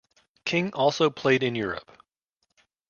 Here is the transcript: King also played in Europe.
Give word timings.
King 0.45 0.73
also 0.73 1.11
played 1.11 1.43
in 1.43 1.53
Europe. 1.53 2.01